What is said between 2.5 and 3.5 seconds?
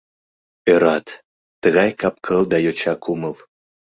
да йоча кумыл.